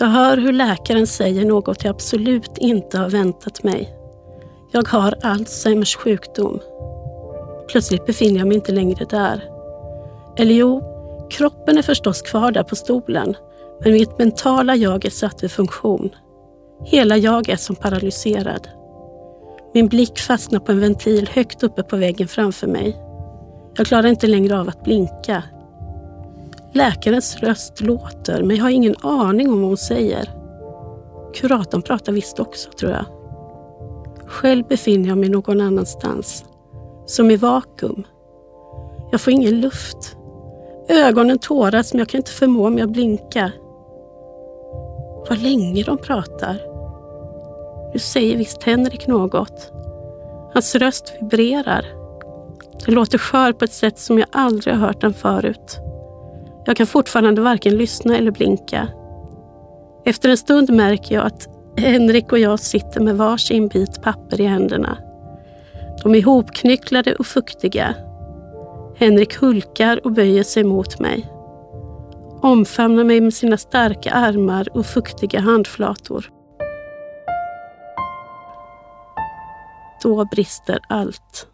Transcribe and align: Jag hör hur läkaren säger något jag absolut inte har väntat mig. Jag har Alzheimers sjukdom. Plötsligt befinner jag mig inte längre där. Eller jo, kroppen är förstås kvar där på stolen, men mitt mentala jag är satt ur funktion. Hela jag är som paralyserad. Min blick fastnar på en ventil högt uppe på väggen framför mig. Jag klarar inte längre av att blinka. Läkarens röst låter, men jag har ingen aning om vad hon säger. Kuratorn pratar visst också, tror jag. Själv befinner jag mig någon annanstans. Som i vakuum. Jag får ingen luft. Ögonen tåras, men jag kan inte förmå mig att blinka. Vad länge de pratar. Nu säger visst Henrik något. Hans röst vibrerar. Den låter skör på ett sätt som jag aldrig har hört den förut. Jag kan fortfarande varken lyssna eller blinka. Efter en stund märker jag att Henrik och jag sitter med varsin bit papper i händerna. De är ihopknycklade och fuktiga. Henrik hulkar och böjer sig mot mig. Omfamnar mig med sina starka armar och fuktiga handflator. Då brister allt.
Jag 0.00 0.06
hör 0.06 0.36
hur 0.36 0.52
läkaren 0.52 1.06
säger 1.06 1.44
något 1.44 1.84
jag 1.84 1.90
absolut 1.90 2.58
inte 2.58 2.98
har 2.98 3.10
väntat 3.10 3.62
mig. 3.62 3.94
Jag 4.72 4.88
har 4.88 5.14
Alzheimers 5.22 5.96
sjukdom. 5.96 6.60
Plötsligt 7.68 8.06
befinner 8.06 8.38
jag 8.38 8.48
mig 8.48 8.56
inte 8.56 8.72
längre 8.72 9.04
där. 9.04 9.44
Eller 10.36 10.54
jo, 10.54 10.82
kroppen 11.30 11.78
är 11.78 11.82
förstås 11.82 12.22
kvar 12.22 12.52
där 12.52 12.62
på 12.62 12.76
stolen, 12.76 13.36
men 13.84 13.92
mitt 13.92 14.18
mentala 14.18 14.76
jag 14.76 15.04
är 15.04 15.10
satt 15.10 15.44
ur 15.44 15.48
funktion. 15.48 16.10
Hela 16.84 17.16
jag 17.16 17.48
är 17.48 17.56
som 17.56 17.76
paralyserad. 17.76 18.68
Min 19.74 19.88
blick 19.88 20.18
fastnar 20.18 20.60
på 20.60 20.72
en 20.72 20.80
ventil 20.80 21.28
högt 21.32 21.62
uppe 21.62 21.82
på 21.82 21.96
väggen 21.96 22.28
framför 22.28 22.66
mig. 22.66 22.96
Jag 23.76 23.86
klarar 23.86 24.08
inte 24.08 24.26
längre 24.26 24.60
av 24.60 24.68
att 24.68 24.84
blinka. 24.84 25.42
Läkarens 26.78 27.36
röst 27.36 27.80
låter, 27.80 28.42
men 28.42 28.56
jag 28.56 28.64
har 28.64 28.70
ingen 28.70 28.96
aning 29.02 29.50
om 29.50 29.60
vad 29.60 29.68
hon 29.68 29.76
säger. 29.76 30.30
Kuratorn 31.34 31.82
pratar 31.82 32.12
visst 32.12 32.40
också, 32.40 32.70
tror 32.70 32.92
jag. 32.92 33.04
Själv 34.26 34.66
befinner 34.66 35.08
jag 35.08 35.18
mig 35.18 35.28
någon 35.28 35.60
annanstans. 35.60 36.44
Som 37.06 37.30
i 37.30 37.36
vakuum. 37.36 38.06
Jag 39.10 39.20
får 39.20 39.32
ingen 39.32 39.60
luft. 39.60 40.16
Ögonen 40.88 41.38
tåras, 41.38 41.92
men 41.92 41.98
jag 41.98 42.08
kan 42.08 42.18
inte 42.18 42.30
förmå 42.30 42.70
mig 42.70 42.82
att 42.82 42.90
blinka. 42.90 43.52
Vad 45.28 45.38
länge 45.38 45.82
de 45.82 45.98
pratar. 45.98 46.60
Nu 47.92 47.98
säger 47.98 48.36
visst 48.36 48.62
Henrik 48.62 49.06
något. 49.06 49.72
Hans 50.54 50.74
röst 50.74 51.14
vibrerar. 51.20 51.86
Den 52.86 52.94
låter 52.94 53.18
skör 53.18 53.52
på 53.52 53.64
ett 53.64 53.72
sätt 53.72 53.98
som 53.98 54.18
jag 54.18 54.28
aldrig 54.32 54.74
har 54.74 54.86
hört 54.86 55.00
den 55.00 55.14
förut. 55.14 55.80
Jag 56.68 56.76
kan 56.76 56.86
fortfarande 56.86 57.40
varken 57.40 57.76
lyssna 57.76 58.16
eller 58.16 58.30
blinka. 58.30 58.88
Efter 60.04 60.28
en 60.28 60.36
stund 60.36 60.70
märker 60.70 61.14
jag 61.14 61.26
att 61.26 61.48
Henrik 61.76 62.32
och 62.32 62.38
jag 62.38 62.60
sitter 62.60 63.00
med 63.00 63.16
varsin 63.16 63.68
bit 63.68 64.02
papper 64.02 64.40
i 64.40 64.44
händerna. 64.44 64.98
De 66.02 66.14
är 66.14 66.18
ihopknycklade 66.18 67.14
och 67.14 67.26
fuktiga. 67.26 67.94
Henrik 68.96 69.36
hulkar 69.36 70.06
och 70.06 70.12
böjer 70.12 70.42
sig 70.42 70.64
mot 70.64 71.00
mig. 71.00 71.32
Omfamnar 72.42 73.04
mig 73.04 73.20
med 73.20 73.34
sina 73.34 73.56
starka 73.56 74.10
armar 74.10 74.68
och 74.76 74.86
fuktiga 74.86 75.40
handflator. 75.40 76.30
Då 80.02 80.24
brister 80.24 80.78
allt. 80.88 81.46